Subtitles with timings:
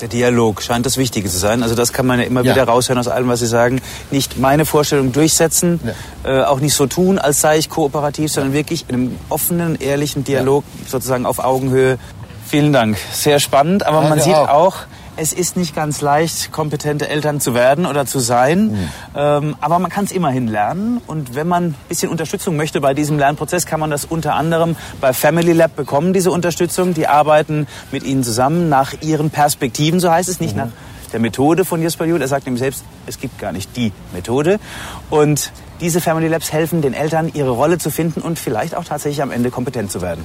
[0.00, 1.62] Der Dialog scheint das Wichtige zu sein.
[1.62, 2.54] Also das kann man ja immer ja.
[2.54, 3.80] wieder raushören aus allem, was Sie sagen.
[4.10, 5.80] Nicht meine Vorstellung durchsetzen,
[6.24, 6.42] ja.
[6.42, 10.24] äh, auch nicht so tun, als sei ich kooperativ, sondern wirklich in einem offenen, ehrlichen
[10.24, 10.88] Dialog ja.
[10.90, 11.98] sozusagen auf Augenhöhe.
[12.46, 12.96] Vielen Dank.
[13.12, 14.76] Sehr spannend, aber man sieht auch, auch
[15.18, 18.68] es ist nicht ganz leicht, kompetente Eltern zu werden oder zu sein.
[18.68, 18.88] Mhm.
[19.16, 21.00] Ähm, aber man kann es immerhin lernen.
[21.06, 24.76] Und wenn man ein bisschen Unterstützung möchte bei diesem Lernprozess, kann man das unter anderem
[25.00, 26.94] bei Family Lab bekommen, diese Unterstützung.
[26.94, 30.62] Die arbeiten mit Ihnen zusammen nach ihren Perspektiven, so heißt es, nicht mhm.
[30.62, 30.68] nach
[31.12, 32.22] der Methode von Jesper Juhl.
[32.22, 34.60] Er sagt ihm selbst, es gibt gar nicht die Methode.
[35.10, 39.22] Und diese Family Labs helfen den Eltern, ihre Rolle zu finden und vielleicht auch tatsächlich
[39.22, 40.24] am Ende kompetent zu werden.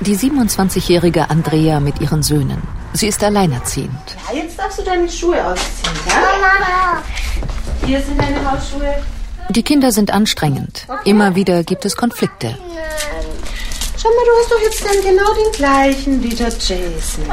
[0.00, 2.60] Die 27-jährige Andrea mit ihren Söhnen.
[2.92, 3.90] Sie ist alleinerziehend.
[4.28, 6.14] Ja, jetzt darfst du deine Schuhe ausziehen, ja?
[6.14, 7.02] Mama.
[7.86, 9.02] Hier sind deine Hausschuhe.
[9.50, 10.86] Die Kinder sind anstrengend.
[11.04, 12.56] Immer wieder gibt es Konflikte.
[13.96, 17.24] Schau mal, du hast doch jetzt dann genau den gleichen wie der Jason.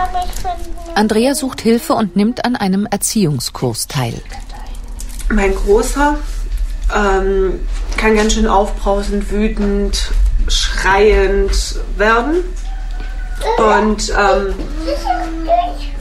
[0.95, 4.21] Andrea sucht Hilfe und nimmt an einem Erziehungskurs teil.
[5.29, 6.17] Mein Großer
[6.95, 7.59] ähm,
[7.97, 10.11] kann ganz schön aufbrausend, wütend,
[10.47, 12.43] schreiend werden.
[13.57, 14.53] Und ähm,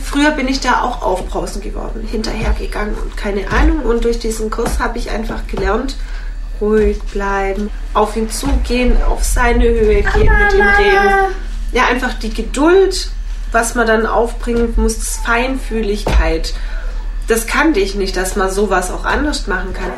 [0.03, 3.81] früher bin ich da auch aufbrausend geworden, hinterhergegangen und keine Ahnung.
[3.81, 5.97] Und durch diesen Kurs habe ich einfach gelernt,
[6.61, 11.35] ruhig bleiben, auf ihn zugehen, auf seine Höhe gehen, mit ihm reden.
[11.73, 13.11] Ja, einfach die Geduld,
[13.53, 16.53] was man dann aufbringen muss, Feinfühligkeit.
[17.29, 19.93] Das kannte ich nicht, dass man sowas auch anders machen kann.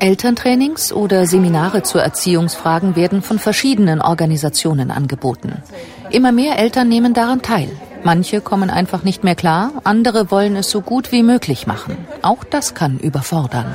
[0.00, 5.62] Elterntrainings oder Seminare zu Erziehungsfragen werden von verschiedenen Organisationen angeboten.
[6.10, 7.68] Immer mehr Eltern nehmen daran teil.
[8.04, 11.96] Manche kommen einfach nicht mehr klar, andere wollen es so gut wie möglich machen.
[12.22, 13.74] Auch das kann überfordern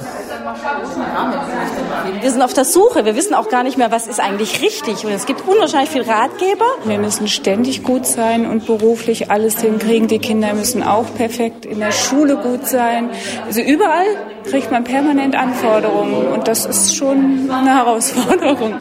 [2.22, 3.06] wir sind auf der Suche.
[3.06, 5.06] Wir wissen auch gar nicht mehr, was ist eigentlich richtig.
[5.06, 6.66] Und es gibt unwahrscheinlich viele Ratgeber.
[6.86, 10.08] Wir müssen ständig gut sein und beruflich alles hinkriegen.
[10.08, 13.09] Die Kinder müssen auch perfekt in der Schule gut sein.
[13.46, 14.06] Also überall
[14.50, 16.28] kriegt man permanent Anforderungen.
[16.28, 18.75] Und das ist schon eine Herausforderung.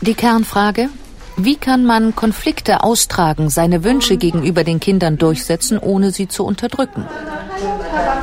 [0.00, 0.88] Die Kernfrage,
[1.36, 7.06] wie kann man Konflikte austragen, seine Wünsche gegenüber den Kindern durchsetzen, ohne sie zu unterdrücken?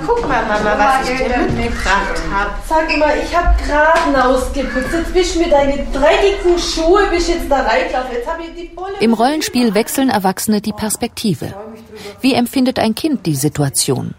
[0.06, 2.51] Guck mal, Mama, was ich dir mitgebracht habe.
[2.67, 4.94] Sag mal, ich habe gerade ausgeputzt.
[4.94, 8.11] Jetzt bist du mit deinen dreckigen Schuhe bist jetzt da reingelaufen.
[8.13, 8.94] Jetzt habe ich die Bulle.
[9.00, 11.53] Im Rollenspiel wechseln Erwachsene die Perspektive.
[12.22, 14.13] Wie empfindet ein Kind die Situation?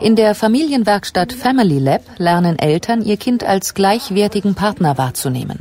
[0.00, 5.60] In der Familienwerkstatt Family Lab lernen Eltern, ihr Kind als gleichwertigen Partner wahrzunehmen.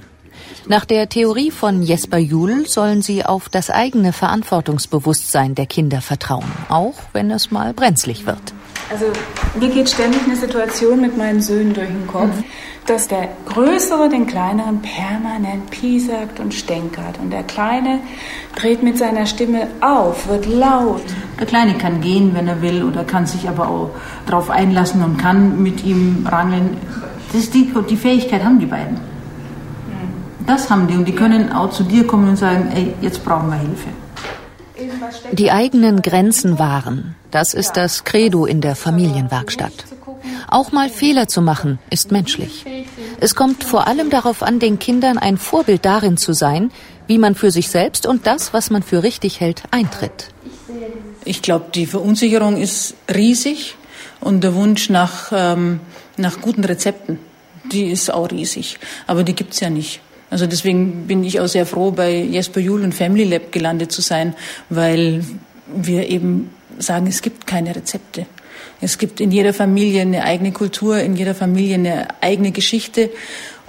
[0.68, 6.52] Nach der Theorie von Jesper Juhl sollen sie auf das eigene Verantwortungsbewusstsein der Kinder vertrauen,
[6.69, 8.53] auch wenn es mal brenzlig wird.
[8.91, 9.06] Also
[9.57, 12.44] mir geht ständig eine Situation mit meinen Söhnen durch den Kopf, mhm.
[12.88, 17.18] dass der Größere den Kleineren permanent piesackt und stänkert.
[17.22, 18.00] Und der Kleine
[18.56, 21.03] dreht mit seiner Stimme auf, wird laut.
[21.40, 23.91] Der Kleine kann gehen, wenn er will, oder kann sich aber auch
[24.25, 26.75] darauf einlassen und kann mit ihm rangeln.
[27.31, 28.96] Das ist die, die Fähigkeit haben die beiden.
[28.96, 30.46] Mhm.
[30.46, 33.50] Das haben die und die können auch zu dir kommen und sagen, ey, jetzt brauchen
[33.51, 33.88] wir Hilfe.
[35.31, 39.73] Die eigenen Grenzen wahren, das ist das Credo in der Familienwerkstatt.
[40.47, 42.66] Auch mal Fehler zu machen, ist menschlich.
[43.19, 46.72] Es kommt vor allem darauf an, den Kindern ein Vorbild darin zu sein,
[47.07, 50.29] wie man für sich selbst und das, was man für richtig hält, eintritt.
[51.23, 53.75] Ich glaube, die Verunsicherung ist riesig
[54.19, 55.79] und der Wunsch nach, ähm,
[56.18, 57.19] nach guten Rezepten,
[57.72, 58.79] die ist auch riesig.
[59.07, 60.01] Aber die gibt es ja nicht.
[60.31, 64.02] Also deswegen bin ich auch sehr froh, bei Jesper Juhl und Family Lab gelandet zu
[64.02, 64.34] sein,
[64.69, 65.24] weil
[65.68, 66.50] wir eben
[66.80, 68.25] sagen, es gibt keine Rezepte.
[68.80, 73.12] Es gibt in jeder Familie eine eigene Kultur, in jeder Familie eine eigene Geschichte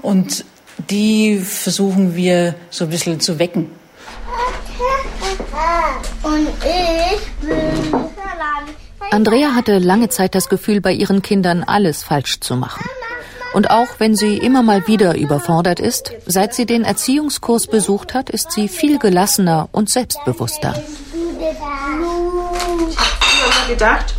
[0.00, 0.44] und
[0.88, 3.68] die versuchen wir so ein bisschen zu wecken.
[6.22, 7.72] Und ich will
[9.12, 12.82] Andrea hatte lange Zeit das Gefühl, bei ihren Kindern alles falsch zu machen.
[13.52, 18.30] Und auch wenn sie immer mal wieder überfordert ist, seit sie den Erziehungskurs besucht hat,
[18.30, 20.74] ist sie viel gelassener und selbstbewusster.
[21.38, 23.16] Ich habe
[23.46, 24.14] immer gedacht,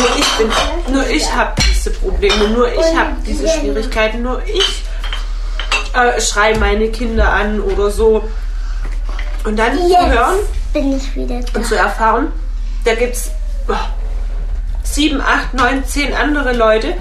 [0.00, 0.50] nur ich bin,
[0.92, 4.84] nur ich habe diese Probleme, nur ich habe diese Schwierigkeiten, nur ich
[5.94, 8.24] äh, schreie meine Kinder an oder so.
[9.44, 10.38] Und dann Jetzt zu hören
[11.54, 12.32] und zu erfahren,
[12.84, 13.30] da gibt es
[13.68, 13.74] oh,
[14.82, 16.94] sieben, acht, neun, zehn andere Leute,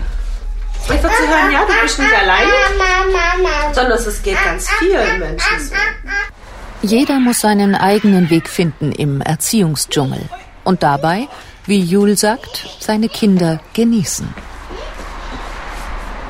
[0.90, 2.52] Einfach zu hören, ja, du bist nicht alleine,
[3.74, 5.76] sondern es geht ganz vielen Menschen so.
[6.82, 10.30] Jeder muss seinen eigenen Weg finden im Erziehungsdschungel
[10.66, 11.30] und dabei,
[11.66, 14.28] wie Jul sagt, seine Kinder genießen.